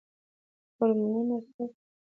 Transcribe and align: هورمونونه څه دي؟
هورمونونه 0.77 1.37
څه 1.53 1.61
دي؟ 1.69 1.75